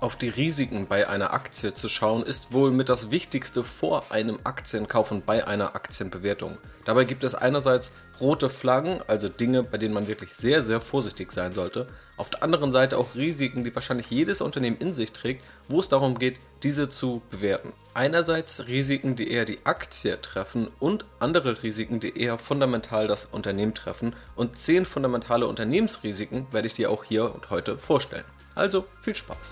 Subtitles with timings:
[0.00, 4.38] Auf die Risiken bei einer Aktie zu schauen, ist wohl mit das Wichtigste vor einem
[4.44, 6.56] Aktienkauf und bei einer Aktienbewertung.
[6.84, 7.90] Dabei gibt es einerseits
[8.20, 11.88] rote Flaggen, also Dinge, bei denen man wirklich sehr, sehr vorsichtig sein sollte.
[12.16, 15.88] Auf der anderen Seite auch Risiken, die wahrscheinlich jedes Unternehmen in sich trägt, wo es
[15.88, 17.72] darum geht, diese zu bewerten.
[17.92, 23.74] Einerseits Risiken, die eher die Aktie treffen und andere Risiken, die eher fundamental das Unternehmen
[23.74, 24.14] treffen.
[24.36, 28.24] Und zehn fundamentale Unternehmensrisiken werde ich dir auch hier und heute vorstellen.
[28.54, 29.50] Also viel Spaß!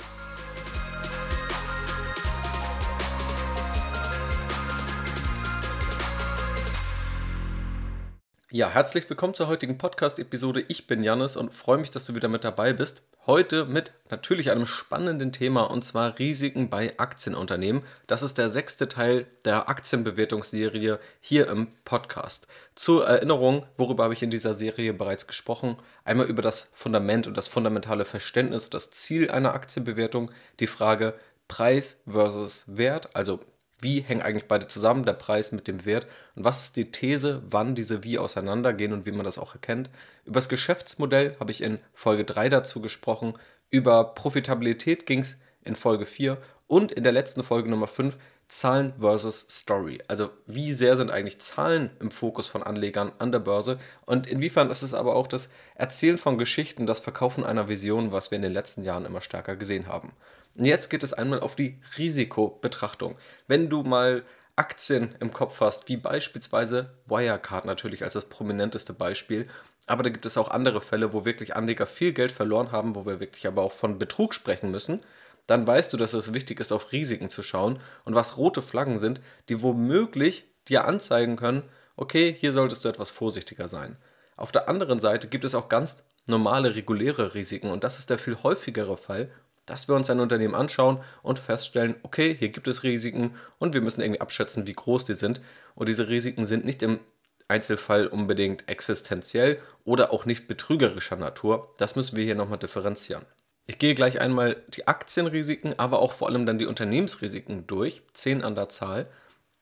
[8.53, 10.65] Ja, herzlich willkommen zur heutigen Podcast-Episode.
[10.69, 13.03] Ich bin Jannis und freue mich, dass du wieder mit dabei bist.
[13.27, 17.83] Heute mit natürlich einem spannenden Thema und zwar Risiken bei Aktienunternehmen.
[18.07, 22.47] Das ist der sechste Teil der Aktienbewertungsserie hier im Podcast.
[22.77, 25.77] Zur Erinnerung, worüber habe ich in dieser Serie bereits gesprochen?
[26.05, 31.15] Einmal über das Fundament und das fundamentale Verständnis und das Ziel einer Aktienbewertung, die Frage
[31.49, 33.41] Preis versus Wert, also
[33.87, 37.41] wie hängen eigentlich beide zusammen, der Preis mit dem Wert und was ist die These,
[37.49, 39.91] wann diese wie auseinandergehen und wie man das auch erkennt.
[40.25, 43.35] Über das Geschäftsmodell habe ich in Folge 3 dazu gesprochen,
[43.71, 48.17] über Profitabilität ging es in Folge 4 und in der letzten Folge Nummer 5
[48.49, 49.99] Zahlen versus Story.
[50.07, 54.71] Also wie sehr sind eigentlich Zahlen im Fokus von Anlegern an der Börse und inwiefern
[54.71, 58.43] ist es aber auch das Erzählen von Geschichten, das Verkaufen einer Vision, was wir in
[58.43, 60.13] den letzten Jahren immer stärker gesehen haben.
[60.57, 63.17] Und jetzt geht es einmal auf die Risikobetrachtung.
[63.49, 64.23] Wenn du mal
[64.55, 69.49] Aktien im Kopf hast, wie beispielsweise Wirecard natürlich als das prominenteste Beispiel,
[69.87, 73.07] aber da gibt es auch andere Fälle, wo wirklich Anleger viel Geld verloren haben, wo
[73.07, 75.03] wir wirklich aber auch von Betrug sprechen müssen,
[75.47, 78.99] dann weißt du, dass es wichtig ist, auf Risiken zu schauen und was rote Flaggen
[78.99, 81.63] sind, die womöglich dir anzeigen können,
[81.97, 83.97] okay, hier solltest du etwas vorsichtiger sein.
[84.37, 88.19] Auf der anderen Seite gibt es auch ganz normale, reguläre Risiken und das ist der
[88.19, 89.31] viel häufigere Fall
[89.67, 93.81] dass wir uns ein Unternehmen anschauen und feststellen, okay, hier gibt es Risiken und wir
[93.81, 95.41] müssen irgendwie abschätzen, wie groß die sind.
[95.75, 97.01] Und diese Risiken sind nicht im
[97.49, 101.75] Einzelfall unbedingt existenziell oder auch nicht betrügerischer Natur.
[101.79, 103.27] Das müssen wir hier nochmal differenzieren.
[103.69, 108.45] Ich gehe gleich einmal die Aktienrisiken, aber auch vor allem dann die Unternehmensrisiken durch, zehn
[108.45, 109.09] an der Zahl.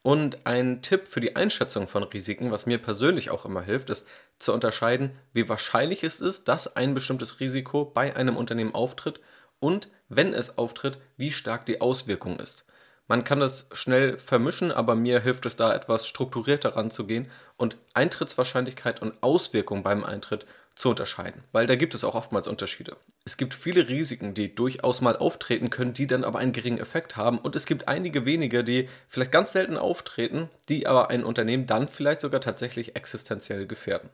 [0.03, 4.07] Und ein Tipp für die Einschätzung von Risiken, was mir persönlich auch immer hilft, ist
[4.39, 9.21] zu unterscheiden, wie wahrscheinlich es ist, dass ein bestimmtes Risiko bei einem Unternehmen auftritt
[9.61, 12.67] und, wenn es auftritt, wie stark die Auswirkung ist.
[13.07, 19.01] Man kann das schnell vermischen, aber mir hilft es da etwas strukturierter ranzugehen und Eintrittswahrscheinlichkeit
[19.01, 22.97] und Auswirkung beim Eintritt zu unterscheiden, weil da gibt es auch oftmals Unterschiede.
[23.25, 27.17] Es gibt viele Risiken, die durchaus mal auftreten können, die dann aber einen geringen Effekt
[27.17, 31.67] haben und es gibt einige wenige, die vielleicht ganz selten auftreten, die aber ein Unternehmen
[31.67, 34.11] dann vielleicht sogar tatsächlich existenziell gefährden.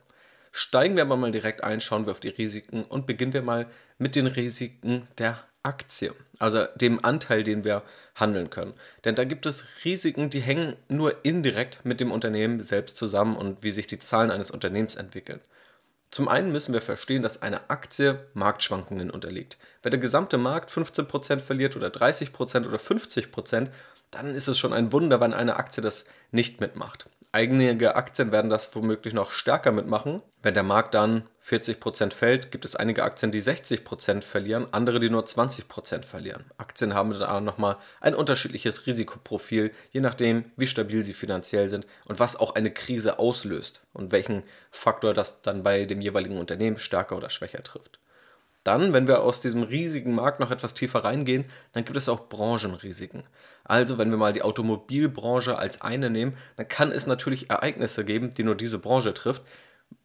[0.51, 3.67] Steigen wir aber mal direkt ein, schauen wir auf die Risiken und beginnen wir mal
[3.97, 7.83] mit den Risiken der Aktie, also dem Anteil, den wir
[8.15, 8.73] handeln können.
[9.05, 13.63] Denn da gibt es Risiken, die hängen nur indirekt mit dem Unternehmen selbst zusammen und
[13.63, 15.39] wie sich die Zahlen eines Unternehmens entwickeln.
[16.11, 19.57] Zum einen müssen wir verstehen, dass eine Aktie Marktschwankungen unterliegt.
[19.81, 23.69] Wenn der gesamte Markt 15% verliert oder 30% oder 50%,
[24.11, 27.05] dann ist es schon ein Wunder, wenn eine Aktie das nicht mitmacht.
[27.33, 30.21] Einige Aktien werden das womöglich noch stärker mitmachen.
[30.43, 35.09] Wenn der Markt dann 40% fällt, gibt es einige Aktien, die 60% verlieren, andere, die
[35.09, 36.43] nur 20% verlieren.
[36.57, 42.19] Aktien haben da nochmal ein unterschiedliches Risikoprofil, je nachdem, wie stabil sie finanziell sind und
[42.19, 47.15] was auch eine Krise auslöst und welchen Faktor das dann bei dem jeweiligen Unternehmen stärker
[47.15, 48.01] oder schwächer trifft.
[48.63, 52.29] Dann, wenn wir aus diesem riesigen Markt noch etwas tiefer reingehen, dann gibt es auch
[52.29, 53.23] Branchenrisiken.
[53.63, 58.33] Also, wenn wir mal die Automobilbranche als eine nehmen, dann kann es natürlich Ereignisse geben,
[58.33, 59.43] die nur diese Branche trifft.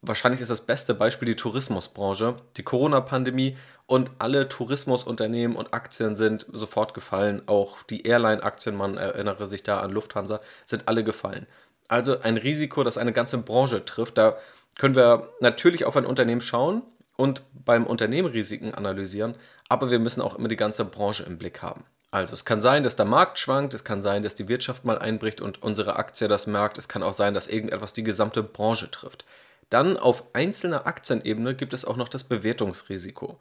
[0.02, 2.36] Wahrscheinlich ist das beste Beispiel die Tourismusbranche.
[2.56, 3.56] Die Corona-Pandemie
[3.86, 7.42] und alle Tourismusunternehmen und Aktien sind sofort gefallen.
[7.46, 11.46] Auch die Airline-Aktien, man erinnere sich da an Lufthansa, sind alle gefallen.
[11.88, 14.18] Also ein Risiko, das eine ganze Branche trifft.
[14.18, 14.38] Da
[14.76, 16.82] können wir natürlich auf ein Unternehmen schauen,
[17.16, 19.34] und beim Unternehmen Risiken analysieren,
[19.68, 21.84] aber wir müssen auch immer die ganze Branche im Blick haben.
[22.10, 24.98] Also es kann sein, dass der Markt schwankt, es kann sein, dass die Wirtschaft mal
[24.98, 28.90] einbricht und unsere Aktie das merkt, es kann auch sein, dass irgendetwas die gesamte Branche
[28.90, 29.24] trifft.
[29.68, 33.40] Dann auf einzelner Aktienebene gibt es auch noch das Bewertungsrisiko.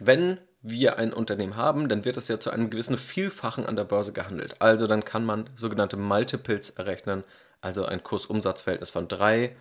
[0.00, 3.84] Wenn wir ein Unternehmen haben, dann wird es ja zu einem gewissen Vielfachen an der
[3.84, 4.60] Börse gehandelt.
[4.60, 7.24] Also dann kann man sogenannte Multiples errechnen,
[7.60, 9.54] also ein Kursumsatzverhältnis von 3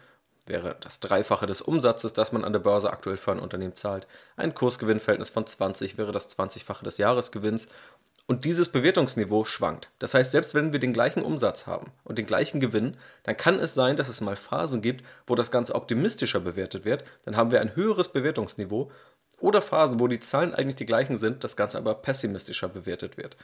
[0.47, 4.07] wäre das Dreifache des Umsatzes, das man an der Börse aktuell für ein Unternehmen zahlt.
[4.35, 7.67] Ein Kursgewinnverhältnis von 20 wäre das 20-fache des Jahresgewinns.
[8.29, 9.89] Und dieses Bewertungsniveau schwankt.
[9.99, 13.57] Das heißt, selbst wenn wir den gleichen Umsatz haben und den gleichen Gewinn, dann kann
[13.57, 17.05] es sein, dass es mal Phasen gibt, wo das Ganze optimistischer bewertet wird.
[17.23, 18.91] Dann haben wir ein höheres Bewertungsniveau.
[19.39, 23.37] Oder Phasen, wo die Zahlen eigentlich die gleichen sind, das Ganze aber pessimistischer bewertet wird.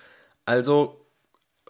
[0.45, 1.05] Also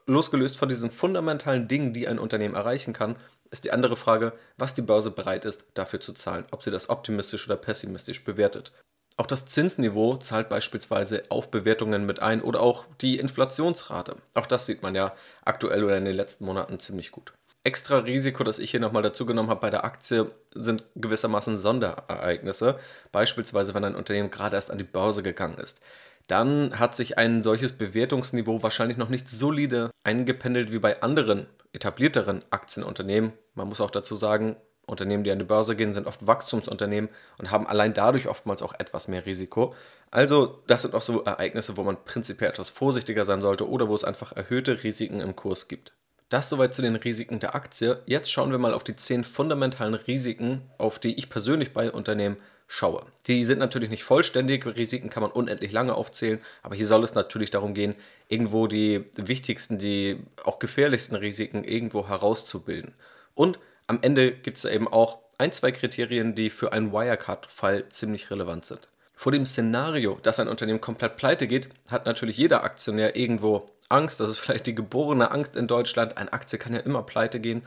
[0.06, 3.16] losgelöst von diesen fundamentalen Dingen, die ein Unternehmen erreichen kann,
[3.54, 6.90] ist die andere Frage, was die Börse bereit ist, dafür zu zahlen, ob sie das
[6.90, 8.74] optimistisch oder pessimistisch bewertet.
[9.16, 14.16] Auch das Zinsniveau zahlt beispielsweise auf Bewertungen mit ein oder auch die Inflationsrate.
[14.34, 15.14] Auch das sieht man ja
[15.46, 17.32] aktuell oder in den letzten Monaten ziemlich gut.
[17.64, 22.80] Extra Risiko, das ich hier nochmal dazu genommen habe bei der Aktie, sind gewissermaßen Sonderereignisse.
[23.12, 25.80] Beispielsweise, wenn ein Unternehmen gerade erst an die Börse gegangen ist.
[26.26, 32.44] Dann hat sich ein solches Bewertungsniveau wahrscheinlich noch nicht solide eingependelt wie bei anderen etablierteren
[32.50, 33.34] Aktienunternehmen.
[33.54, 34.56] Man muss auch dazu sagen,
[34.86, 38.74] Unternehmen, die an die Börse gehen, sind oft Wachstumsunternehmen und haben allein dadurch oftmals auch
[38.74, 39.74] etwas mehr Risiko.
[40.12, 43.96] Also das sind auch so Ereignisse, wo man prinzipiell etwas vorsichtiger sein sollte oder wo
[43.96, 45.94] es einfach erhöhte Risiken im Kurs gibt.
[46.30, 48.02] Das soweit zu den Risiken der Aktie.
[48.08, 52.38] Jetzt schauen wir mal auf die zehn fundamentalen Risiken, auf die ich persönlich bei Unternehmen
[52.68, 53.06] schaue.
[53.28, 57.14] Die sind natürlich nicht vollständig, Risiken kann man unendlich lange aufzählen, aber hier soll es
[57.14, 57.96] natürlich darum gehen,
[58.30, 62.94] irgendwo die wichtigsten, die auch gefährlichsten Risiken irgendwo herauszubilden.
[63.36, 68.32] Und am Ende gibt es eben auch ein, zwei Kriterien, die für einen Wirecard-Fall ziemlich
[68.32, 68.88] relevant sind.
[69.16, 74.20] Vor dem Szenario, dass ein Unternehmen komplett pleite geht, hat natürlich jeder Aktionär irgendwo Angst.
[74.20, 76.18] Das ist vielleicht die geborene Angst in Deutschland.
[76.18, 77.64] Eine Aktie kann ja immer pleite gehen.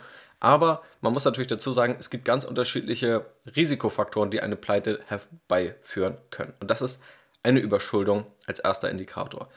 [0.46, 3.26] Aber man muss natürlich dazu sagen, es gibt ganz unterschiedliche
[3.56, 6.54] Risikofaktoren, die eine Pleite herbeiführen können.
[6.60, 7.02] Und das ist
[7.42, 9.48] eine Überschuldung als erster Indikator.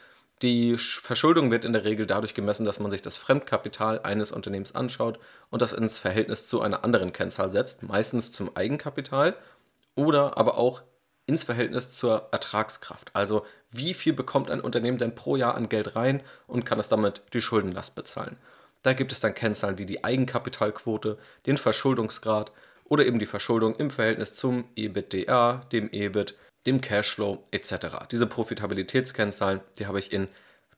[0.41, 4.74] Die Verschuldung wird in der Regel dadurch gemessen, dass man sich das Fremdkapital eines Unternehmens
[4.74, 5.19] anschaut
[5.51, 9.36] und das ins Verhältnis zu einer anderen Kennzahl setzt, meistens zum Eigenkapital
[9.94, 10.81] oder aber auch
[11.27, 13.12] ins Verhältnis zur Ertragskraft.
[13.13, 16.89] Also wie viel bekommt ein Unternehmen denn pro Jahr an Geld rein und kann es
[16.89, 18.38] damit die Schuldenlast bezahlen.
[18.84, 22.52] Da gibt es dann Kennzahlen wie die Eigenkapitalquote, den Verschuldungsgrad
[22.86, 26.36] oder eben die Verschuldung im Verhältnis zum EBITDA, dem EBIT,
[26.66, 28.08] dem Cashflow etc.
[28.12, 30.28] Diese Profitabilitätskennzahlen, die habe ich in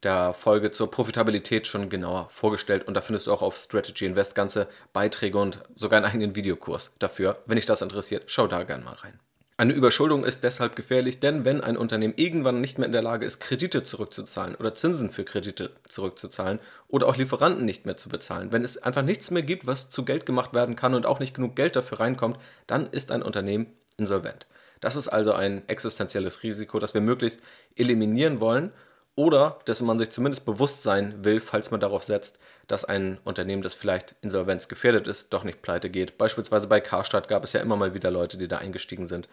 [0.03, 4.35] der Folge zur Profitabilität schon genauer vorgestellt und da findest du auch auf Strategy Invest
[4.35, 7.41] ganze Beiträge und sogar einen eigenen Videokurs dafür.
[7.45, 9.19] Wenn dich das interessiert, schau da gerne mal rein.
[9.61, 13.27] Eine Überschuldung ist deshalb gefährlich, denn wenn ein Unternehmen irgendwann nicht mehr in der Lage
[13.27, 18.51] ist, Kredite zurückzuzahlen oder Zinsen für Kredite zurückzuzahlen oder auch Lieferanten nicht mehr zu bezahlen,
[18.51, 21.35] wenn es einfach nichts mehr gibt, was zu Geld gemacht werden kann und auch nicht
[21.35, 23.67] genug Geld dafür reinkommt, dann ist ein Unternehmen
[23.97, 24.47] insolvent.
[24.79, 27.41] Das ist also ein existenzielles Risiko, das wir möglichst
[27.75, 28.71] eliminieren wollen
[29.13, 32.39] oder dessen man sich zumindest bewusst sein will, falls man darauf setzt,
[32.71, 36.17] dass ein Unternehmen, das vielleicht insolvenzgefährdet ist, doch nicht pleite geht.
[36.17, 39.27] Beispielsweise bei Karstadt gab es ja immer mal wieder Leute, die da eingestiegen sind,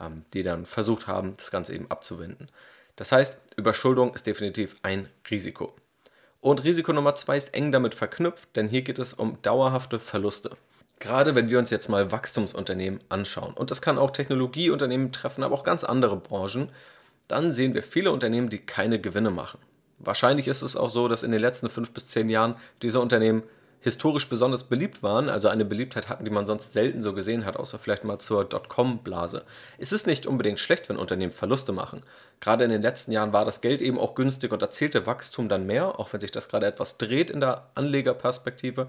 [0.00, 2.48] ähm, die dann versucht haben, das Ganze eben abzuwenden.
[2.94, 5.74] Das heißt, Überschuldung ist definitiv ein Risiko.
[6.40, 10.50] Und Risiko Nummer zwei ist eng damit verknüpft, denn hier geht es um dauerhafte Verluste.
[11.00, 15.56] Gerade wenn wir uns jetzt mal Wachstumsunternehmen anschauen, und das kann auch Technologieunternehmen treffen, aber
[15.56, 16.70] auch ganz andere Branchen,
[17.26, 19.58] dann sehen wir viele Unternehmen, die keine Gewinne machen.
[20.06, 23.42] Wahrscheinlich ist es auch so, dass in den letzten fünf bis zehn Jahren diese Unternehmen
[23.84, 27.58] historisch besonders beliebt waren, also eine Beliebtheit hatten, die man sonst selten so gesehen hat,
[27.58, 29.44] außer vielleicht mal zur Dotcom-Blase.
[29.76, 32.00] Es ist nicht unbedingt schlecht, wenn Unternehmen Verluste machen.
[32.40, 35.66] Gerade in den letzten Jahren war das Geld eben auch günstig und erzählte Wachstum dann
[35.66, 38.88] mehr, auch wenn sich das gerade etwas dreht in der Anlegerperspektive.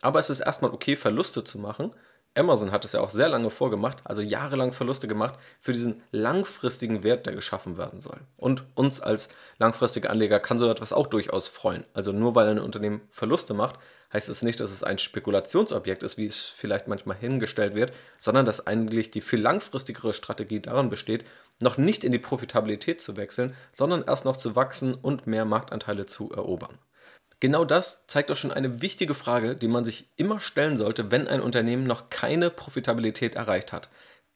[0.00, 1.92] Aber es ist erstmal okay, Verluste zu machen,
[2.34, 7.02] Amazon hat es ja auch sehr lange vorgemacht, also jahrelang Verluste gemacht für diesen langfristigen
[7.02, 8.20] Wert, der geschaffen werden soll.
[8.38, 11.84] Und uns als langfristige Anleger kann so etwas auch durchaus freuen.
[11.92, 13.78] Also nur weil ein Unternehmen Verluste macht,
[14.14, 18.46] heißt es nicht, dass es ein Spekulationsobjekt ist, wie es vielleicht manchmal hingestellt wird, sondern
[18.46, 21.24] dass eigentlich die viel langfristigere Strategie darin besteht,
[21.60, 26.06] noch nicht in die Profitabilität zu wechseln, sondern erst noch zu wachsen und mehr Marktanteile
[26.06, 26.78] zu erobern.
[27.42, 31.26] Genau das zeigt auch schon eine wichtige Frage, die man sich immer stellen sollte, wenn
[31.26, 33.88] ein Unternehmen noch keine Profitabilität erreicht hat.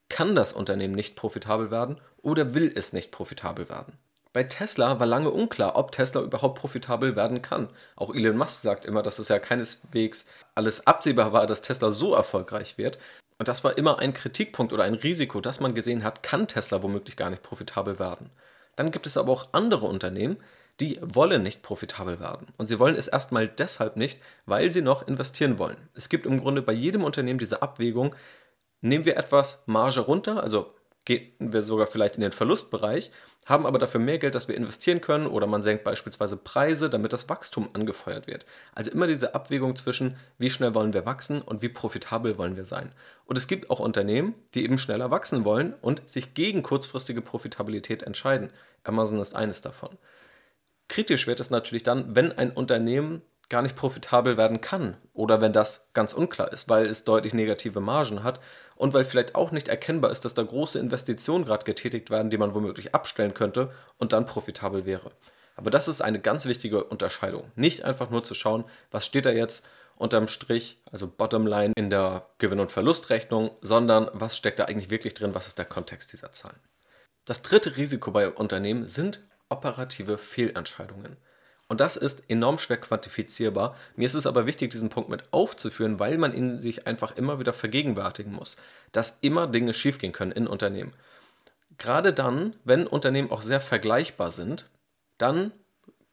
[0.08, 3.96] Kann das Unternehmen nicht profitabel werden oder will es nicht profitabel werden?
[4.32, 7.68] Bei Tesla war lange unklar, ob Tesla überhaupt profitabel werden kann.
[7.94, 12.12] Auch Elon Musk sagt immer, dass es ja keineswegs alles absehbar war, dass Tesla so
[12.12, 12.98] erfolgreich wird.
[13.38, 16.82] Und das war immer ein Kritikpunkt oder ein Risiko, dass man gesehen hat, kann Tesla
[16.82, 18.30] womöglich gar nicht profitabel werden.
[18.74, 20.38] Dann gibt es aber auch andere Unternehmen,
[20.80, 22.48] die wollen nicht profitabel werden.
[22.58, 25.88] Und sie wollen es erstmal deshalb nicht, weil sie noch investieren wollen.
[25.94, 28.14] Es gibt im Grunde bei jedem Unternehmen diese Abwägung,
[28.80, 30.74] nehmen wir etwas Marge runter, also
[31.06, 33.10] gehen wir sogar vielleicht in den Verlustbereich,
[33.46, 37.12] haben aber dafür mehr Geld, das wir investieren können oder man senkt beispielsweise Preise, damit
[37.12, 38.44] das Wachstum angefeuert wird.
[38.74, 42.64] Also immer diese Abwägung zwischen, wie schnell wollen wir wachsen und wie profitabel wollen wir
[42.64, 42.92] sein.
[43.24, 48.02] Und es gibt auch Unternehmen, die eben schneller wachsen wollen und sich gegen kurzfristige Profitabilität
[48.02, 48.50] entscheiden.
[48.82, 49.96] Amazon ist eines davon.
[50.88, 55.52] Kritisch wird es natürlich dann, wenn ein Unternehmen gar nicht profitabel werden kann oder wenn
[55.52, 58.40] das ganz unklar ist, weil es deutlich negative Margen hat
[58.74, 62.38] und weil vielleicht auch nicht erkennbar ist, dass da große Investitionen gerade getätigt werden, die
[62.38, 65.12] man womöglich abstellen könnte und dann profitabel wäre.
[65.54, 67.50] Aber das ist eine ganz wichtige Unterscheidung.
[67.54, 69.64] Nicht einfach nur zu schauen, was steht da jetzt
[69.96, 75.14] unterm Strich, also Bottomline in der Gewinn- und Verlustrechnung, sondern was steckt da eigentlich wirklich
[75.14, 76.58] drin, was ist der Kontext dieser Zahlen.
[77.24, 81.16] Das dritte Risiko bei Unternehmen sind operative Fehlentscheidungen.
[81.68, 83.76] Und das ist enorm schwer quantifizierbar.
[83.96, 87.40] Mir ist es aber wichtig, diesen Punkt mit aufzuführen, weil man ihn sich einfach immer
[87.40, 88.56] wieder vergegenwärtigen muss,
[88.92, 90.92] dass immer Dinge schiefgehen können in Unternehmen.
[91.78, 94.70] Gerade dann, wenn Unternehmen auch sehr vergleichbar sind,
[95.18, 95.52] dann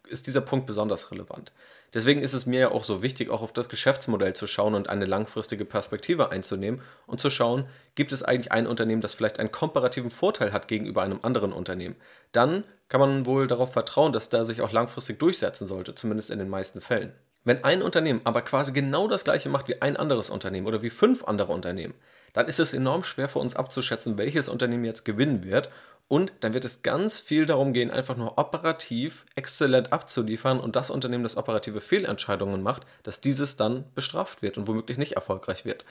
[0.08, 1.54] ist dieser Punkt besonders relevant.
[1.94, 4.90] Deswegen ist es mir ja auch so wichtig, auch auf das Geschäftsmodell zu schauen und
[4.90, 9.52] eine langfristige Perspektive einzunehmen und zu schauen, gibt es eigentlich ein Unternehmen, das vielleicht einen
[9.52, 11.96] komparativen Vorteil hat gegenüber einem anderen Unternehmen.
[12.32, 12.64] Dann
[12.94, 16.48] kann man wohl darauf vertrauen, dass der sich auch langfristig durchsetzen sollte, zumindest in den
[16.48, 17.12] meisten Fällen.
[17.44, 20.92] Wenn ein Unternehmen aber quasi genau das gleiche macht wie ein anderes Unternehmen oder wie
[20.92, 21.96] fünf andere Unternehmen,
[22.34, 25.70] dann ist es enorm schwer für uns abzuschätzen, welches Unternehmen jetzt gewinnen wird
[26.08, 30.92] und dann wird es ganz viel darum gehen, einfach nur operativ exzellent abzuliefern und das
[30.92, 35.84] Unternehmen, das operative Fehlentscheidungen macht, dass dieses dann bestraft wird und womöglich nicht erfolgreich wird.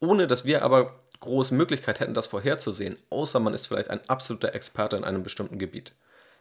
[0.00, 4.54] Ohne dass wir aber große Möglichkeit hätten, das vorherzusehen, außer man ist vielleicht ein absoluter
[4.54, 5.92] Experte in einem bestimmten Gebiet.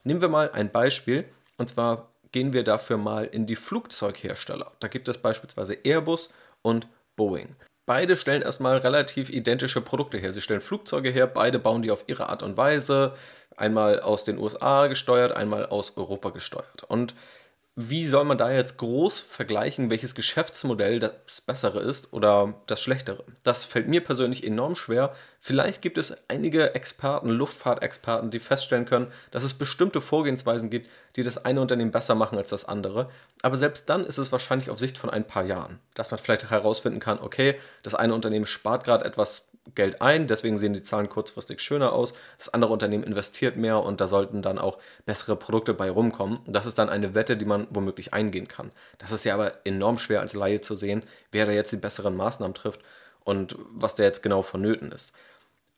[0.05, 1.25] Nehmen wir mal ein Beispiel,
[1.57, 4.71] und zwar gehen wir dafür mal in die Flugzeughersteller.
[4.79, 6.29] Da gibt es beispielsweise Airbus
[6.61, 7.55] und Boeing.
[7.87, 10.31] Beide stellen erstmal relativ identische Produkte her.
[10.31, 13.15] Sie stellen Flugzeuge her, beide bauen die auf ihre Art und Weise.
[13.57, 16.83] Einmal aus den USA gesteuert, einmal aus Europa gesteuert.
[16.87, 17.15] Und
[17.77, 23.25] wie soll man da jetzt groß vergleichen, welches Geschäftsmodell das bessere ist oder das schlechtere?
[23.43, 25.13] Das fällt mir persönlich enorm schwer.
[25.41, 31.23] Vielleicht gibt es einige Experten, Luftfahrtexperten, die feststellen können, dass es bestimmte Vorgehensweisen gibt, die
[31.23, 33.09] das eine Unternehmen besser machen als das andere.
[33.41, 36.49] Aber selbst dann ist es wahrscheinlich auf Sicht von ein paar Jahren, dass man vielleicht
[36.49, 41.09] herausfinden kann, okay, das eine Unternehmen spart gerade etwas Geld ein, deswegen sehen die Zahlen
[41.09, 42.13] kurzfristig schöner aus.
[42.37, 46.39] Das andere Unternehmen investiert mehr und da sollten dann auch bessere Produkte bei rumkommen.
[46.45, 48.71] das ist dann eine Wette, die man womöglich eingehen kann.
[48.99, 52.15] Das ist ja aber enorm schwer als Laie zu sehen, wer da jetzt die besseren
[52.15, 52.81] Maßnahmen trifft
[53.23, 55.11] und was da jetzt genau vonnöten ist.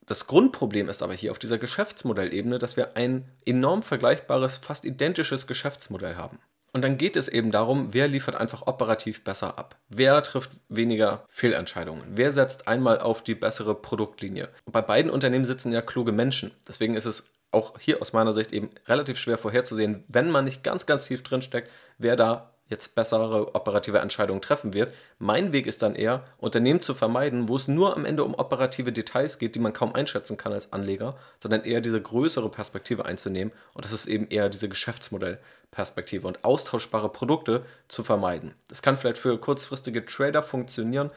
[0.04, 5.46] Das Grundproblem ist aber hier auf dieser Geschäftsmodellebene, dass wir ein enorm vergleichbares, fast identisches
[5.46, 6.40] Geschäftsmodell haben.
[6.72, 9.76] Und dann geht es eben darum, wer liefert einfach operativ besser ab.
[9.88, 12.04] Wer trifft weniger Fehlentscheidungen?
[12.10, 14.48] Wer setzt einmal auf die bessere Produktlinie?
[14.66, 16.50] Und bei beiden Unternehmen sitzen ja kluge Menschen.
[16.68, 20.62] Deswegen ist es auch hier aus meiner Sicht eben relativ schwer vorherzusehen, wenn man nicht
[20.62, 24.94] ganz, ganz tief drin steckt, wer da jetzt bessere operative Entscheidungen treffen wird.
[25.18, 28.92] Mein Weg ist dann eher, Unternehmen zu vermeiden, wo es nur am Ende um operative
[28.92, 33.52] Details geht, die man kaum einschätzen kann als Anleger, sondern eher diese größere Perspektive einzunehmen.
[33.74, 38.54] Und das ist eben eher diese Geschäftsmodellperspektive und austauschbare Produkte zu vermeiden.
[38.68, 41.10] Das kann vielleicht für kurzfristige Trader funktionieren,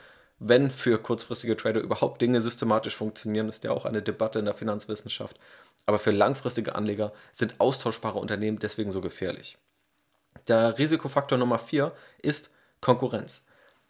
[0.43, 4.55] wenn für kurzfristige Trader überhaupt Dinge systematisch funktionieren, ist ja auch eine Debatte in der
[4.55, 5.39] Finanzwissenschaft.
[5.85, 9.59] Aber für langfristige Anleger sind austauschbare Unternehmen deswegen so gefährlich.
[10.47, 13.45] Der Risikofaktor Nummer 4 ist Konkurrenz.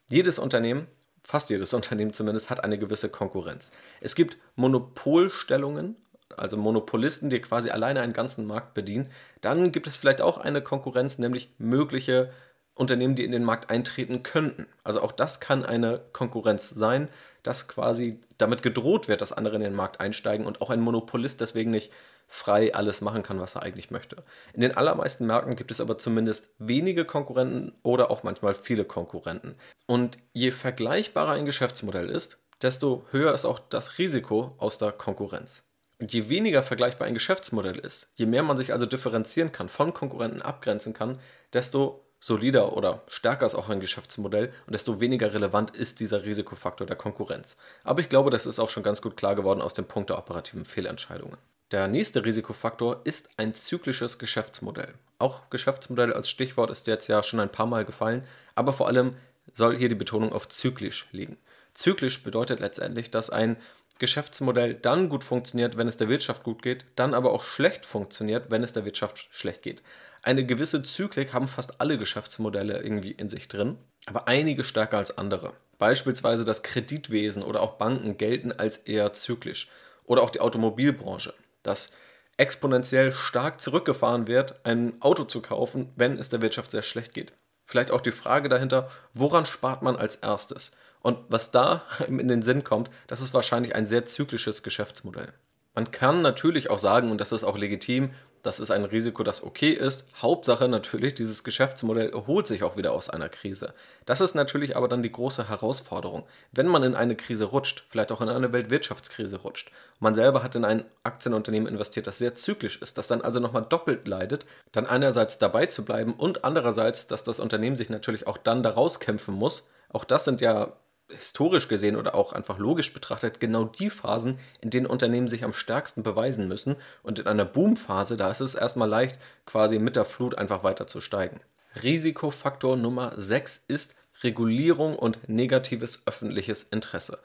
[0.09, 0.87] Jedes Unternehmen,
[1.23, 3.71] fast jedes Unternehmen zumindest, hat eine gewisse Konkurrenz.
[4.01, 5.95] Es gibt Monopolstellungen,
[6.37, 9.09] also Monopolisten, die quasi alleine einen ganzen Markt bedienen.
[9.41, 12.29] Dann gibt es vielleicht auch eine Konkurrenz, nämlich mögliche
[12.73, 14.65] Unternehmen, die in den Markt eintreten könnten.
[14.83, 17.09] Also auch das kann eine Konkurrenz sein,
[17.43, 21.41] dass quasi damit gedroht wird, dass andere in den Markt einsteigen und auch ein Monopolist
[21.41, 21.91] deswegen nicht
[22.31, 24.23] frei alles machen kann, was er eigentlich möchte.
[24.53, 29.55] In den allermeisten Märkten gibt es aber zumindest wenige Konkurrenten oder auch manchmal viele Konkurrenten.
[29.85, 35.65] Und je vergleichbarer ein Geschäftsmodell ist, desto höher ist auch das Risiko aus der Konkurrenz.
[35.99, 39.93] Und je weniger vergleichbar ein Geschäftsmodell ist, je mehr man sich also differenzieren kann, von
[39.93, 41.19] Konkurrenten abgrenzen kann,
[41.51, 46.87] desto solider oder stärker ist auch ein Geschäftsmodell und desto weniger relevant ist dieser Risikofaktor
[46.87, 47.57] der Konkurrenz.
[47.83, 50.17] Aber ich glaube, das ist auch schon ganz gut klar geworden aus dem Punkt der
[50.17, 51.37] operativen Fehlentscheidungen.
[51.71, 54.93] Der nächste Risikofaktor ist ein zyklisches Geschäftsmodell.
[55.19, 58.25] Auch Geschäftsmodell als Stichwort ist jetzt ja schon ein paar Mal gefallen,
[58.55, 59.11] aber vor allem
[59.53, 61.37] soll hier die Betonung auf zyklisch liegen.
[61.73, 63.55] Zyklisch bedeutet letztendlich, dass ein
[63.99, 68.51] Geschäftsmodell dann gut funktioniert, wenn es der Wirtschaft gut geht, dann aber auch schlecht funktioniert,
[68.51, 69.81] wenn es der Wirtschaft schlecht geht.
[70.23, 75.17] Eine gewisse Zyklik haben fast alle Geschäftsmodelle irgendwie in sich drin, aber einige stärker als
[75.17, 75.53] andere.
[75.77, 79.69] Beispielsweise das Kreditwesen oder auch Banken gelten als eher zyklisch
[80.03, 81.33] oder auch die Automobilbranche
[81.63, 81.91] dass
[82.37, 87.33] exponentiell stark zurückgefahren wird, ein Auto zu kaufen, wenn es der Wirtschaft sehr schlecht geht.
[87.65, 90.71] Vielleicht auch die Frage dahinter, woran spart man als erstes?
[91.01, 95.33] Und was da in den Sinn kommt, das ist wahrscheinlich ein sehr zyklisches Geschäftsmodell.
[95.73, 98.11] Man kann natürlich auch sagen, und das ist auch legitim,
[98.43, 100.05] Das ist ein Risiko, das okay ist.
[100.19, 103.73] Hauptsache natürlich, dieses Geschäftsmodell erholt sich auch wieder aus einer Krise.
[104.05, 106.23] Das ist natürlich aber dann die große Herausforderung.
[106.51, 110.55] Wenn man in eine Krise rutscht, vielleicht auch in eine Weltwirtschaftskrise rutscht, man selber hat
[110.55, 114.87] in ein Aktienunternehmen investiert, das sehr zyklisch ist, das dann also nochmal doppelt leidet, dann
[114.87, 119.35] einerseits dabei zu bleiben und andererseits, dass das Unternehmen sich natürlich auch dann daraus kämpfen
[119.35, 119.67] muss.
[119.89, 120.73] Auch das sind ja
[121.17, 125.53] historisch gesehen oder auch einfach logisch betrachtet genau die Phasen, in denen Unternehmen sich am
[125.53, 126.75] stärksten beweisen müssen.
[127.03, 130.87] Und in einer Boomphase, da ist es erstmal leicht, quasi mit der Flut einfach weiter
[130.87, 131.39] zu steigen.
[131.81, 137.19] Risikofaktor Nummer 6 ist Regulierung und negatives öffentliches Interesse.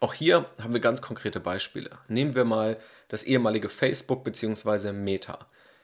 [0.00, 1.90] Auch hier haben wir ganz konkrete Beispiele.
[2.08, 4.92] Nehmen wir mal das ehemalige Facebook bzw.
[4.92, 5.38] Meta.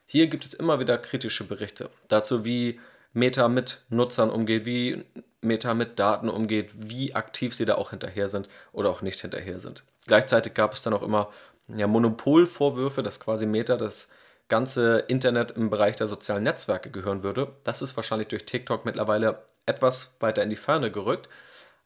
[0.06, 2.80] Hier gibt es immer wieder kritische Berichte dazu, wie
[3.16, 5.02] Meta mit Nutzern umgeht, wie
[5.40, 9.58] Meta mit Daten umgeht, wie aktiv sie da auch hinterher sind oder auch nicht hinterher
[9.58, 9.84] sind.
[10.06, 11.30] Gleichzeitig gab es dann auch immer
[11.74, 14.08] ja, Monopolvorwürfe, dass quasi Meta das
[14.48, 17.52] ganze Internet im Bereich der sozialen Netzwerke gehören würde.
[17.64, 21.30] Das ist wahrscheinlich durch TikTok mittlerweile etwas weiter in die Ferne gerückt.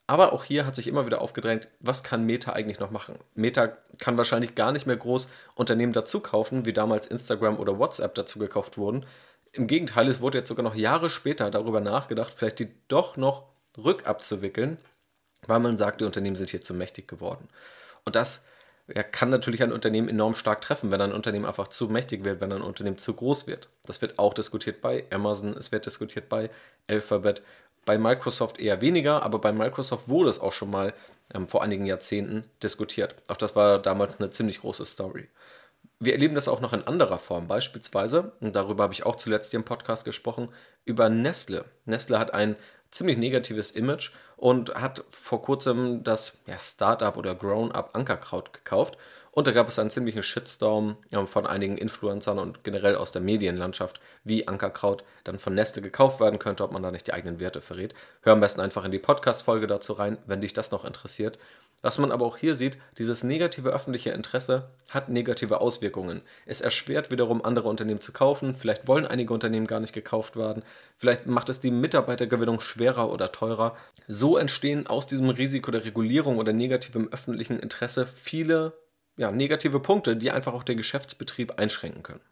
[0.09, 3.21] Aber auch hier hat sich immer wieder aufgedrängt, was kann Meta eigentlich noch machen?
[3.37, 3.69] Meta
[4.01, 8.41] kann wahrscheinlich gar nicht mehr groß Unternehmen dazu kaufen, wie damals Instagram oder WhatsApp dazu
[8.41, 9.07] gekauft wurden.
[9.53, 13.45] Im Gegenteil, es wurde jetzt sogar noch Jahre später darüber nachgedacht, vielleicht die doch noch
[13.77, 14.79] rückabzuwickeln,
[15.47, 17.49] weil man sagt, die Unternehmen sind hier zu mächtig geworden.
[18.05, 18.45] Und das
[18.95, 22.41] ja, kann natürlich ein Unternehmen enorm stark treffen, wenn ein Unternehmen einfach zu mächtig wird,
[22.41, 23.69] wenn ein Unternehmen zu groß wird.
[23.85, 26.51] Das wird auch diskutiert bei Amazon, es wird diskutiert bei
[26.89, 27.43] Alphabet,
[27.85, 30.95] bei Microsoft eher weniger, aber bei Microsoft wurde es auch schon mal
[31.35, 33.15] ähm, vor einigen Jahrzehnten diskutiert.
[33.29, 35.29] Auch das war damals eine ziemlich große Story.
[36.03, 39.51] Wir erleben das auch noch in anderer Form, beispielsweise, und darüber habe ich auch zuletzt
[39.51, 40.49] hier im Podcast gesprochen,
[40.87, 41.67] über Nestle.
[41.85, 42.57] Nestle hat ein
[42.91, 48.97] ziemlich negatives Image und hat vor kurzem das ja, Startup oder Grown-up Ankerkraut gekauft.
[49.33, 53.21] Und da gab es einen ziemlichen Shitstorm ja, von einigen Influencern und generell aus der
[53.21, 57.39] Medienlandschaft, wie Ankerkraut dann von Nestle gekauft werden könnte, ob man da nicht die eigenen
[57.41, 57.95] Werte verrät.
[58.23, 61.39] Hör am besten einfach in die Podcast-Folge dazu rein, wenn dich das noch interessiert.
[61.83, 66.21] Was man aber auch hier sieht, dieses negative öffentliche Interesse hat negative Auswirkungen.
[66.45, 70.63] Es erschwert wiederum andere Unternehmen zu kaufen, vielleicht wollen einige Unternehmen gar nicht gekauft werden,
[70.99, 73.77] vielleicht macht es die Mitarbeitergewinnung schwerer oder teurer.
[74.07, 78.75] So entstehen aus diesem Risiko der Regulierung oder negativem öffentlichen Interesse viele
[79.17, 82.23] ja, negative Punkte, die einfach auch den Geschäftsbetrieb einschränken können.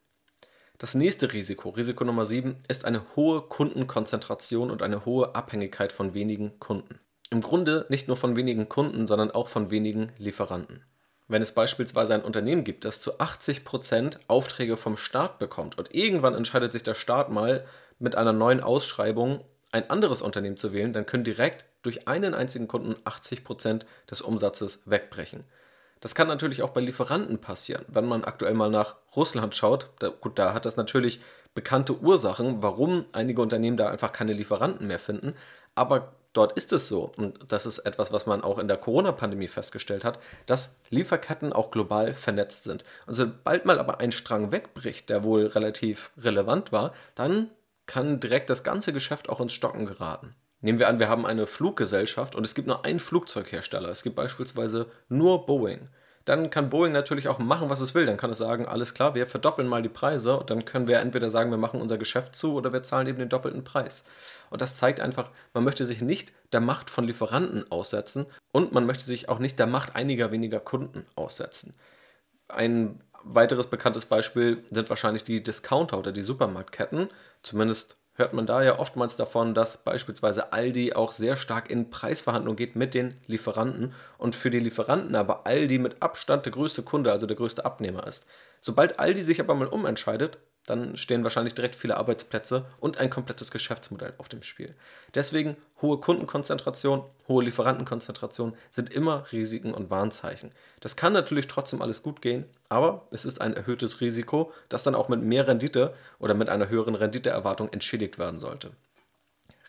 [0.79, 6.15] Das nächste Risiko, Risiko Nummer 7, ist eine hohe Kundenkonzentration und eine hohe Abhängigkeit von
[6.15, 7.01] wenigen Kunden.
[7.31, 10.83] Im Grunde nicht nur von wenigen Kunden, sondern auch von wenigen Lieferanten.
[11.29, 15.95] Wenn es beispielsweise ein Unternehmen gibt, das zu 80 Prozent Aufträge vom Staat bekommt und
[15.95, 17.67] irgendwann entscheidet sich der Staat mal
[17.99, 22.67] mit einer neuen Ausschreibung ein anderes Unternehmen zu wählen, dann können direkt durch einen einzigen
[22.67, 25.45] Kunden 80 Prozent des Umsatzes wegbrechen.
[26.01, 27.85] Das kann natürlich auch bei Lieferanten passieren.
[27.89, 31.21] Wenn man aktuell mal nach Russland schaut, da, gut, da hat das natürlich
[31.55, 35.35] bekannte Ursachen, warum einige Unternehmen da einfach keine Lieferanten mehr finden.
[35.75, 39.49] Aber dort ist es so, und das ist etwas, was man auch in der Corona-Pandemie
[39.49, 42.85] festgestellt hat, dass Lieferketten auch global vernetzt sind.
[43.07, 47.51] Und sobald mal aber ein Strang wegbricht, der wohl relativ relevant war, dann
[47.87, 50.35] kann direkt das ganze Geschäft auch ins Stocken geraten.
[50.61, 53.89] Nehmen wir an, wir haben eine Fluggesellschaft und es gibt nur einen Flugzeughersteller.
[53.89, 55.89] Es gibt beispielsweise nur Boeing
[56.29, 58.05] dann kann Boeing natürlich auch machen, was es will.
[58.07, 60.99] Dann kann es sagen, alles klar, wir verdoppeln mal die Preise und dann können wir
[60.99, 64.05] entweder sagen, wir machen unser Geschäft zu oder wir zahlen eben den doppelten Preis.
[64.51, 68.87] Und das zeigt einfach, man möchte sich nicht der Macht von Lieferanten aussetzen und man
[68.87, 71.75] möchte sich auch nicht der Macht einiger weniger Kunden aussetzen.
[72.49, 77.09] Ein weiteres bekanntes Beispiel sind wahrscheinlich die Discounter oder die Supermarktketten,
[77.43, 82.57] zumindest hört man da ja oftmals davon, dass beispielsweise Aldi auch sehr stark in Preisverhandlungen
[82.57, 87.13] geht mit den Lieferanten und für die Lieferanten aber Aldi mit Abstand der größte Kunde,
[87.13, 88.27] also der größte Abnehmer ist.
[88.61, 93.51] Sobald Aldi sich aber mal umentscheidet, dann stehen wahrscheinlich direkt viele Arbeitsplätze und ein komplettes
[93.51, 94.75] Geschäftsmodell auf dem Spiel.
[95.15, 100.53] Deswegen hohe Kundenkonzentration, hohe Lieferantenkonzentration sind immer Risiken und Warnzeichen.
[100.81, 104.95] Das kann natürlich trotzdem alles gut gehen, aber es ist ein erhöhtes Risiko, das dann
[104.95, 108.73] auch mit mehr Rendite oder mit einer höheren Renditeerwartung entschädigt werden sollte.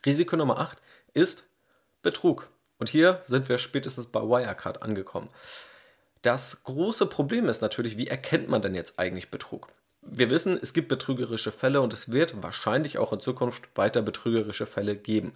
[0.06, 0.80] Risiko Nummer 8
[1.14, 1.46] ist
[2.02, 2.50] Betrug.
[2.78, 5.30] Und hier sind wir spätestens bei Wirecard angekommen.
[6.22, 9.70] Das große Problem ist natürlich, wie erkennt man denn jetzt eigentlich Betrug?
[10.02, 14.66] Wir wissen, es gibt betrügerische Fälle und es wird wahrscheinlich auch in Zukunft weiter betrügerische
[14.66, 15.34] Fälle geben.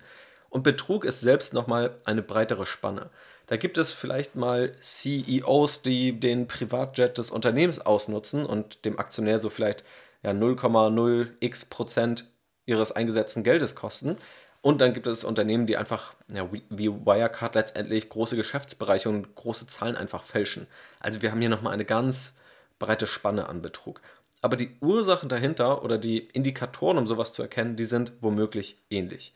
[0.50, 3.10] Und Betrug ist selbst nochmal eine breitere Spanne.
[3.48, 9.40] Da gibt es vielleicht mal CEOs, die den Privatjet des Unternehmens ausnutzen und dem Aktionär
[9.40, 9.84] so vielleicht
[10.22, 12.30] ja, 0,0x Prozent
[12.66, 14.16] ihres eingesetzten Geldes kosten.
[14.62, 19.68] Und dann gibt es Unternehmen, die einfach ja, wie Wirecard letztendlich große Geschäftsbereiche und große
[19.68, 20.68] Zahlen einfach fälschen.
[21.02, 22.36] Also wir haben hier nochmal eine ganz
[22.80, 24.02] breite Spanne an Betrug.
[24.44, 29.34] Aber die Ursachen dahinter oder die Indikatoren, um sowas zu erkennen, die sind womöglich ähnlich.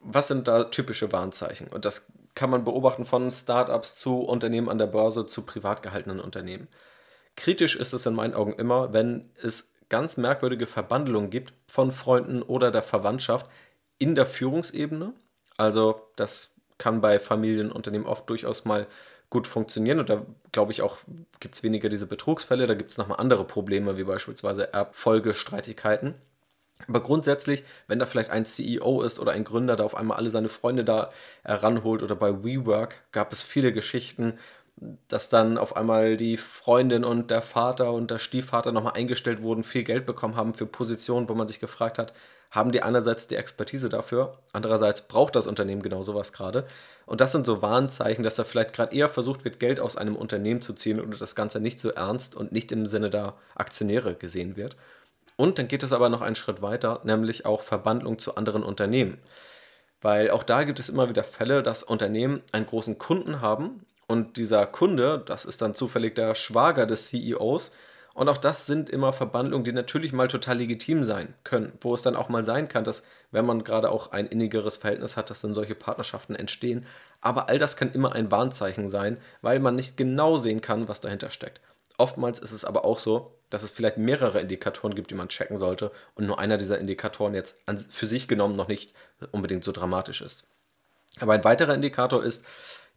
[0.00, 1.68] Was sind da typische Warnzeichen?
[1.68, 6.18] Und das kann man beobachten von Startups zu Unternehmen an der Börse zu privat gehaltenen
[6.18, 6.68] Unternehmen.
[7.36, 12.40] Kritisch ist es in meinen Augen immer, wenn es ganz merkwürdige Verbandelungen gibt von Freunden
[12.40, 13.46] oder der Verwandtschaft
[13.98, 15.12] in der Führungsebene.
[15.58, 18.86] Also das kann bei Familienunternehmen oft durchaus mal
[19.32, 19.98] gut funktionieren.
[19.98, 20.98] Und da glaube ich auch,
[21.40, 22.66] gibt es weniger diese Betrugsfälle.
[22.66, 26.14] Da gibt es nochmal andere Probleme, wie beispielsweise Erbfolgestreitigkeiten.
[26.86, 30.28] Aber grundsätzlich, wenn da vielleicht ein CEO ist oder ein Gründer, der auf einmal alle
[30.28, 31.10] seine Freunde da
[31.44, 34.38] heranholt oder bei WeWork gab es viele Geschichten,
[35.08, 39.64] dass dann auf einmal die Freundin und der Vater und der Stiefvater nochmal eingestellt wurden,
[39.64, 42.12] viel Geld bekommen haben für Positionen, wo man sich gefragt hat,
[42.50, 46.66] haben die einerseits die Expertise dafür, andererseits braucht das Unternehmen genau sowas gerade.
[47.06, 50.16] Und das sind so Warnzeichen, dass da vielleicht gerade eher versucht wird, Geld aus einem
[50.16, 54.14] Unternehmen zu ziehen und das Ganze nicht so ernst und nicht im Sinne der Aktionäre
[54.14, 54.76] gesehen wird.
[55.36, 59.18] Und dann geht es aber noch einen Schritt weiter, nämlich auch Verbandlung zu anderen Unternehmen.
[60.02, 64.36] Weil auch da gibt es immer wieder Fälle, dass Unternehmen einen großen Kunden haben und
[64.36, 67.72] dieser Kunde, das ist dann zufällig der Schwager des CEOs,
[68.14, 72.02] und auch das sind immer Verbandlungen, die natürlich mal total legitim sein können, wo es
[72.02, 75.40] dann auch mal sein kann, dass, wenn man gerade auch ein innigeres Verhältnis hat, dass
[75.40, 76.84] dann solche Partnerschaften entstehen.
[77.22, 81.00] Aber all das kann immer ein Warnzeichen sein, weil man nicht genau sehen kann, was
[81.00, 81.62] dahinter steckt.
[81.96, 85.56] Oftmals ist es aber auch so, dass es vielleicht mehrere Indikatoren gibt, die man checken
[85.56, 88.92] sollte und nur einer dieser Indikatoren jetzt für sich genommen noch nicht
[89.30, 90.44] unbedingt so dramatisch ist.
[91.20, 92.44] Aber ein weiterer Indikator ist,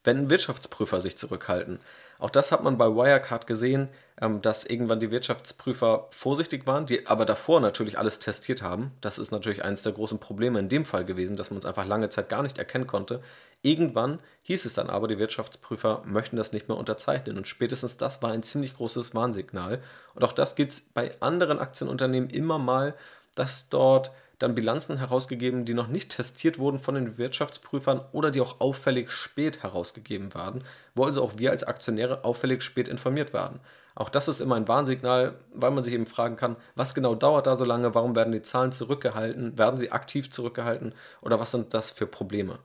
[0.05, 1.79] wenn Wirtschaftsprüfer sich zurückhalten.
[2.17, 3.89] Auch das hat man bei Wirecard gesehen,
[4.21, 8.91] ähm, dass irgendwann die Wirtschaftsprüfer vorsichtig waren, die aber davor natürlich alles testiert haben.
[9.01, 11.85] Das ist natürlich eines der großen Probleme in dem Fall gewesen, dass man es einfach
[11.85, 13.21] lange Zeit gar nicht erkennen konnte.
[13.61, 17.37] Irgendwann hieß es dann aber, die Wirtschaftsprüfer möchten das nicht mehr unterzeichnen.
[17.37, 19.81] Und spätestens das war ein ziemlich großes Warnsignal.
[20.13, 22.93] Und auch das gibt es bei anderen Aktienunternehmen immer mal,
[23.33, 28.41] dass dort dann Bilanzen herausgegeben, die noch nicht testiert wurden von den Wirtschaftsprüfern oder die
[28.41, 33.59] auch auffällig spät herausgegeben werden, wo also auch wir als Aktionäre auffällig spät informiert werden.
[33.95, 37.47] Auch das ist immer ein Warnsignal, weil man sich eben fragen kann, was genau dauert
[37.47, 41.73] da so lange, warum werden die Zahlen zurückgehalten, werden sie aktiv zurückgehalten oder was sind
[41.73, 42.59] das für Probleme.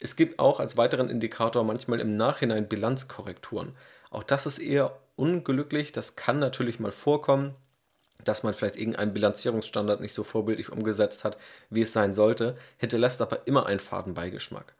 [0.00, 3.76] Es gibt auch als weiteren Indikator manchmal im Nachhinein Bilanzkorrekturen.
[4.10, 7.54] Auch das ist eher unglücklich, das kann natürlich mal vorkommen,
[8.24, 11.36] dass man vielleicht irgendeinen Bilanzierungsstandard nicht so vorbildlich umgesetzt hat,
[11.70, 14.74] wie es sein sollte, hinterlässt aber immer einen faden Beigeschmack.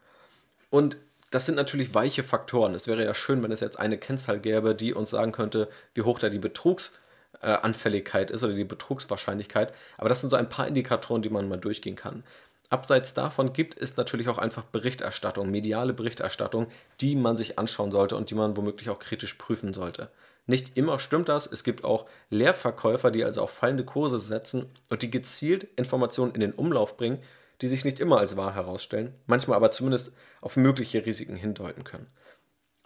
[0.71, 0.97] Und
[1.31, 2.75] das sind natürlich weiche Faktoren.
[2.75, 6.03] Es wäre ja schön, wenn es jetzt eine Kennzahl gäbe, die uns sagen könnte, wie
[6.03, 9.73] hoch da die Betrugsanfälligkeit ist oder die Betrugswahrscheinlichkeit.
[9.97, 12.23] Aber das sind so ein paar Indikatoren, die man mal durchgehen kann.
[12.69, 16.69] Abseits davon gibt es natürlich auch einfach Berichterstattung, mediale Berichterstattung,
[17.01, 20.11] die man sich anschauen sollte und die man womöglich auch kritisch prüfen sollte.
[20.47, 21.47] Nicht immer stimmt das.
[21.47, 26.41] Es gibt auch Leerverkäufer, die also auf fallende Kurse setzen und die gezielt Informationen in
[26.41, 27.23] den Umlauf bringen,
[27.61, 32.09] die sich nicht immer als wahr herausstellen, manchmal aber zumindest auf mögliche Risiken hindeuten können.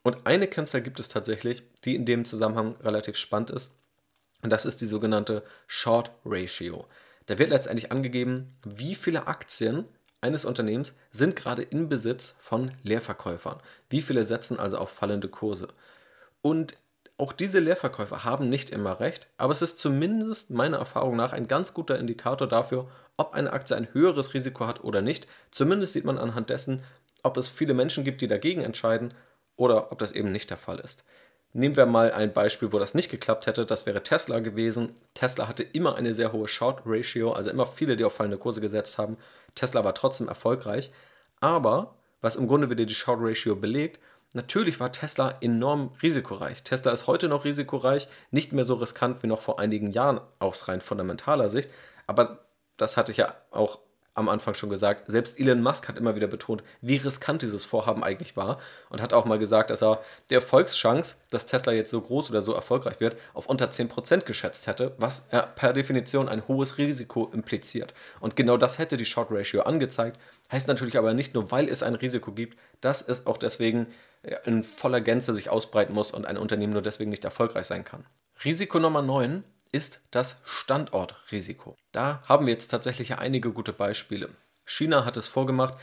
[0.02, 3.72] Und eine Kennzahl gibt es tatsächlich, die in dem Zusammenhang relativ spannend ist.
[4.42, 6.86] Und das ist die sogenannte Short Ratio.
[7.24, 9.86] Da wird letztendlich angegeben, wie viele Aktien
[10.20, 13.60] eines Unternehmens sind gerade in Besitz von Leerverkäufern.
[13.88, 15.68] Wie viele setzen also auf fallende Kurse.
[16.42, 16.76] Und
[17.18, 21.48] auch diese Leerverkäufer haben nicht immer recht, aber es ist zumindest meiner Erfahrung nach ein
[21.48, 25.26] ganz guter Indikator dafür, ob eine Aktie ein höheres Risiko hat oder nicht.
[25.50, 26.82] Zumindest sieht man anhand dessen,
[27.22, 29.14] ob es viele Menschen gibt, die dagegen entscheiden
[29.56, 31.04] oder ob das eben nicht der Fall ist.
[31.54, 33.64] Nehmen wir mal ein Beispiel, wo das nicht geklappt hätte.
[33.64, 34.94] Das wäre Tesla gewesen.
[35.14, 38.60] Tesla hatte immer eine sehr hohe Short Ratio, also immer viele, die auf fallende Kurse
[38.60, 39.16] gesetzt haben.
[39.54, 40.90] Tesla war trotzdem erfolgreich.
[41.40, 44.00] Aber was im Grunde wieder die Short Ratio belegt,
[44.34, 46.62] Natürlich war Tesla enorm risikoreich.
[46.62, 50.68] Tesla ist heute noch risikoreich, nicht mehr so riskant wie noch vor einigen Jahren aus
[50.68, 51.70] rein fundamentaler Sicht.
[52.06, 53.78] Aber das hatte ich ja auch
[54.16, 58.02] am Anfang schon gesagt, selbst Elon Musk hat immer wieder betont, wie riskant dieses Vorhaben
[58.02, 58.58] eigentlich war
[58.88, 62.40] und hat auch mal gesagt, dass er die Erfolgschance, dass Tesla jetzt so groß oder
[62.40, 67.92] so erfolgreich wird, auf unter 10% geschätzt hätte, was per Definition ein hohes Risiko impliziert.
[68.18, 70.18] Und genau das hätte die Short Ratio angezeigt,
[70.50, 73.86] heißt natürlich aber nicht nur, weil es ein Risiko gibt, dass es auch deswegen
[74.44, 78.04] in voller Gänze sich ausbreiten muss und ein Unternehmen nur deswegen nicht erfolgreich sein kann.
[78.44, 81.76] Risiko Nummer 9 ist das Standortrisiko.
[81.92, 84.30] Da haben wir jetzt tatsächlich einige gute Beispiele.
[84.64, 85.74] China hat es vorgemacht.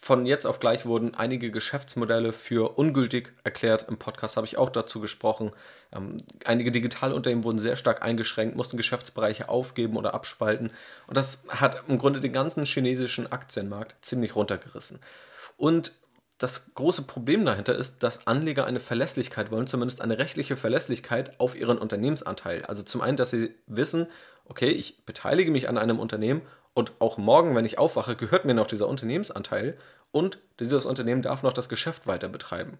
[0.00, 3.86] Von jetzt auf gleich wurden einige Geschäftsmodelle für ungültig erklärt.
[3.88, 5.52] Im Podcast habe ich auch dazu gesprochen.
[5.92, 10.70] Ähm, einige Digitalunternehmen wurden sehr stark eingeschränkt, mussten Geschäftsbereiche aufgeben oder abspalten.
[11.06, 15.00] Und das hat im Grunde den ganzen chinesischen Aktienmarkt ziemlich runtergerissen.
[15.56, 15.92] Und
[16.38, 21.56] das große Problem dahinter ist, dass Anleger eine Verlässlichkeit wollen, zumindest eine rechtliche Verlässlichkeit auf
[21.56, 22.64] ihren Unternehmensanteil.
[22.66, 24.08] Also zum einen, dass sie wissen,
[24.44, 26.42] okay, ich beteilige mich an einem Unternehmen
[26.74, 29.78] und auch morgen, wenn ich aufwache, gehört mir noch dieser Unternehmensanteil
[30.10, 32.78] und dieses Unternehmen darf noch das Geschäft weiter betreiben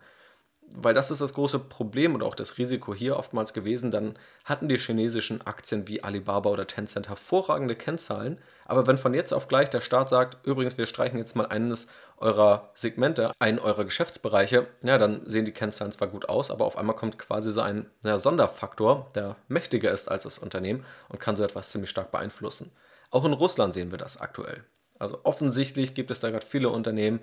[0.76, 4.68] weil das ist das große Problem und auch das Risiko hier oftmals gewesen, dann hatten
[4.68, 9.70] die chinesischen Aktien wie Alibaba oder Tencent hervorragende Kennzahlen, aber wenn von jetzt auf gleich
[9.70, 14.98] der Staat sagt, übrigens, wir streichen jetzt mal eines eurer Segmente, einen eurer Geschäftsbereiche, ja,
[14.98, 18.18] dann sehen die Kennzahlen zwar gut aus, aber auf einmal kommt quasi so ein ja,
[18.18, 22.72] Sonderfaktor, der mächtiger ist als das Unternehmen und kann so etwas ziemlich stark beeinflussen.
[23.10, 24.64] Auch in Russland sehen wir das aktuell.
[24.98, 27.20] Also offensichtlich gibt es da gerade viele Unternehmen,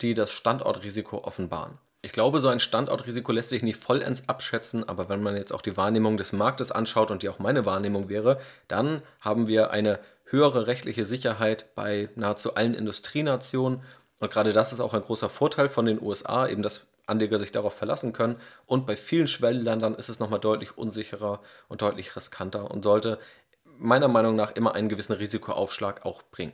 [0.00, 1.78] die das Standortrisiko offenbaren.
[2.00, 5.62] Ich glaube, so ein Standortrisiko lässt sich nicht vollends abschätzen, aber wenn man jetzt auch
[5.62, 9.98] die Wahrnehmung des Marktes anschaut und die auch meine Wahrnehmung wäre, dann haben wir eine
[10.26, 13.82] höhere rechtliche Sicherheit bei nahezu allen Industrienationen.
[14.20, 17.50] Und gerade das ist auch ein großer Vorteil von den USA, eben dass Anleger sich
[17.50, 18.36] darauf verlassen können.
[18.66, 23.18] Und bei vielen Schwellenländern ist es nochmal deutlich unsicherer und deutlich riskanter und sollte
[23.64, 26.52] meiner Meinung nach immer einen gewissen Risikoaufschlag auch bringen.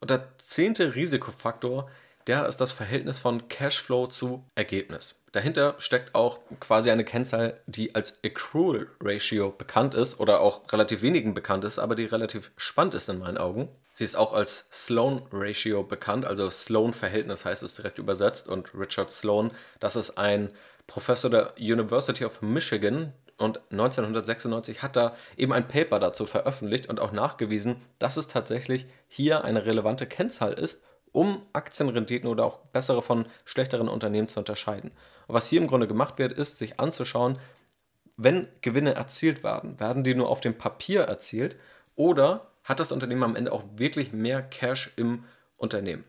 [0.00, 1.90] Und der zehnte Risikofaktor
[2.26, 5.14] der ist das Verhältnis von Cashflow zu Ergebnis.
[5.32, 11.02] Dahinter steckt auch quasi eine Kennzahl, die als Accrual Ratio bekannt ist oder auch relativ
[11.02, 13.68] wenigen bekannt ist, aber die relativ spannend ist in meinen Augen.
[13.92, 18.74] Sie ist auch als Sloan Ratio bekannt, also Sloan Verhältnis heißt es direkt übersetzt und
[18.74, 20.50] Richard Sloan, das ist ein
[20.86, 27.00] Professor der University of Michigan, und 1996 hat er eben ein Paper dazu veröffentlicht und
[27.00, 30.82] auch nachgewiesen, dass es tatsächlich hier eine relevante Kennzahl ist
[31.16, 34.90] um Aktienrenditen oder auch bessere von schlechteren Unternehmen zu unterscheiden.
[35.26, 37.38] Und was hier im Grunde gemacht wird, ist, sich anzuschauen,
[38.18, 41.56] wenn Gewinne erzielt werden, werden die nur auf dem Papier erzielt
[41.94, 45.24] oder hat das Unternehmen am Ende auch wirklich mehr Cash im
[45.56, 46.04] Unternehmen?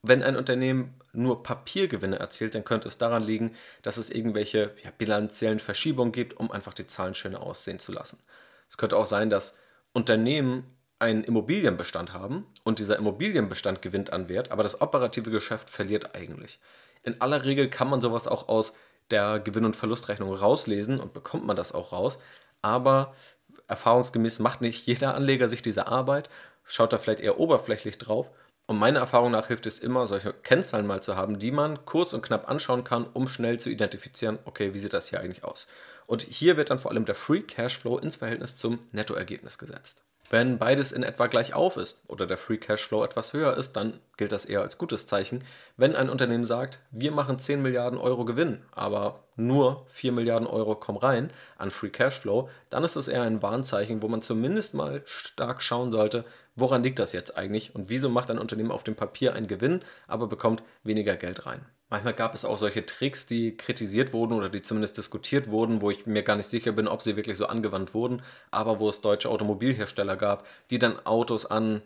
[0.00, 4.92] Wenn ein Unternehmen nur Papiergewinne erzielt, dann könnte es daran liegen, dass es irgendwelche ja,
[4.96, 8.20] bilanziellen Verschiebungen gibt, um einfach die Zahlen schöner aussehen zu lassen.
[8.68, 9.58] Es könnte auch sein, dass
[9.92, 16.14] Unternehmen einen Immobilienbestand haben und dieser Immobilienbestand gewinnt an Wert, aber das operative Geschäft verliert
[16.14, 16.60] eigentlich.
[17.02, 18.74] In aller Regel kann man sowas auch aus
[19.10, 22.18] der Gewinn- und Verlustrechnung rauslesen und bekommt man das auch raus,
[22.62, 23.14] aber
[23.66, 26.28] erfahrungsgemäß macht nicht jeder Anleger sich diese Arbeit,
[26.64, 28.30] schaut da vielleicht eher oberflächlich drauf
[28.66, 32.12] und meiner Erfahrung nach hilft es immer, solche Kennzahlen mal zu haben, die man kurz
[32.12, 35.66] und knapp anschauen kann, um schnell zu identifizieren, okay, wie sieht das hier eigentlich aus?
[36.06, 40.04] Und hier wird dann vor allem der Free Cashflow ins Verhältnis zum Nettoergebnis gesetzt.
[40.32, 43.98] Wenn beides in etwa gleich auf ist oder der Free Cashflow etwas höher ist, dann
[44.16, 45.42] gilt das eher als gutes Zeichen.
[45.76, 50.76] Wenn ein Unternehmen sagt, wir machen 10 Milliarden Euro Gewinn, aber nur 4 Milliarden Euro
[50.76, 55.02] kommen rein an Free Cashflow, dann ist das eher ein Warnzeichen, wo man zumindest mal
[55.04, 58.94] stark schauen sollte, woran liegt das jetzt eigentlich und wieso macht ein Unternehmen auf dem
[58.94, 61.66] Papier einen Gewinn, aber bekommt weniger Geld rein.
[61.90, 65.90] Manchmal gab es auch solche Tricks, die kritisiert wurden oder die zumindest diskutiert wurden, wo
[65.90, 68.22] ich mir gar nicht sicher bin, ob sie wirklich so angewandt wurden,
[68.52, 71.82] aber wo es deutsche Automobilhersteller gab, die dann Autos an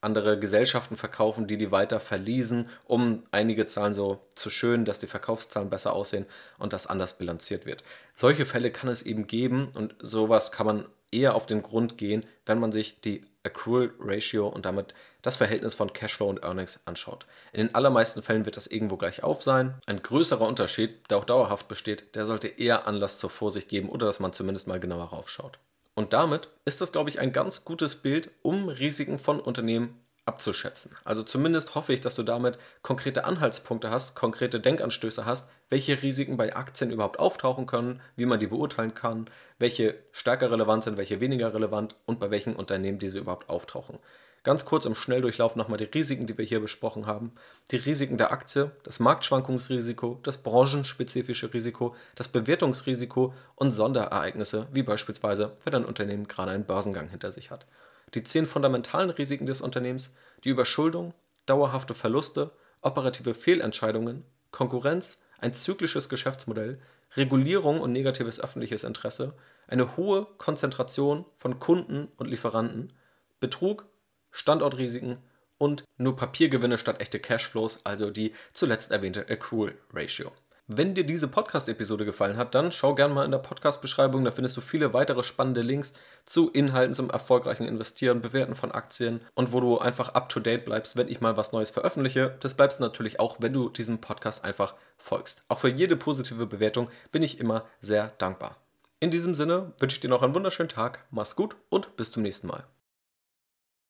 [0.00, 5.06] andere Gesellschaften verkaufen, die die weiter verließen, um einige Zahlen so zu schön, dass die
[5.06, 6.26] Verkaufszahlen besser aussehen
[6.58, 7.84] und das anders bilanziert wird.
[8.14, 12.24] Solche Fälle kann es eben geben und sowas kann man eher auf den Grund gehen,
[12.46, 17.26] wenn man sich die Accrual Ratio und damit das Verhältnis von Cashflow und Earnings anschaut.
[17.52, 19.74] In den allermeisten Fällen wird das irgendwo gleich auf sein.
[19.86, 24.06] Ein größerer Unterschied, der auch dauerhaft besteht, der sollte eher Anlass zur Vorsicht geben oder
[24.06, 25.58] dass man zumindest mal genauer raufschaut.
[25.94, 30.94] Und damit ist das, glaube ich, ein ganz gutes Bild, um Risiken von Unternehmen abzuschätzen.
[31.04, 36.36] Also zumindest hoffe ich, dass du damit konkrete Anhaltspunkte hast, konkrete Denkanstöße hast, welche Risiken
[36.36, 41.20] bei Aktien überhaupt auftauchen können, wie man die beurteilen kann, welche stärker relevant sind, welche
[41.20, 43.98] weniger relevant und bei welchen Unternehmen diese überhaupt auftauchen.
[44.44, 47.32] Ganz kurz im Schnelldurchlauf nochmal die Risiken, die wir hier besprochen haben.
[47.70, 55.56] Die Risiken der Aktie, das Marktschwankungsrisiko, das branchenspezifische Risiko, das Bewertungsrisiko und Sonderereignisse, wie beispielsweise,
[55.64, 57.66] wenn ein Unternehmen gerade einen Börsengang hinter sich hat
[58.14, 61.14] die zehn fundamentalen Risiken des Unternehmens, die Überschuldung,
[61.46, 66.80] dauerhafte Verluste, operative Fehlentscheidungen, Konkurrenz, ein zyklisches Geschäftsmodell,
[67.16, 69.34] Regulierung und negatives öffentliches Interesse,
[69.66, 72.92] eine hohe Konzentration von Kunden und Lieferanten,
[73.40, 73.86] Betrug,
[74.30, 75.18] Standortrisiken
[75.58, 80.32] und nur Papiergewinne statt echte Cashflows, also die zuletzt erwähnte Accrual Ratio.
[80.68, 84.24] Wenn dir diese Podcast-Episode gefallen hat, dann schau gerne mal in der Podcast-Beschreibung.
[84.24, 85.92] Da findest du viele weitere spannende Links
[86.24, 90.64] zu Inhalten zum erfolgreichen Investieren, Bewerten von Aktien und wo du einfach up to date
[90.64, 92.36] bleibst, wenn ich mal was Neues veröffentliche.
[92.40, 95.42] Das bleibst du natürlich auch, wenn du diesem Podcast einfach folgst.
[95.48, 98.56] Auch für jede positive Bewertung bin ich immer sehr dankbar.
[99.00, 102.22] In diesem Sinne wünsche ich dir noch einen wunderschönen Tag, mach's gut und bis zum
[102.22, 102.64] nächsten Mal.